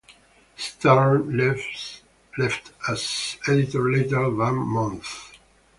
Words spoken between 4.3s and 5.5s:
that month.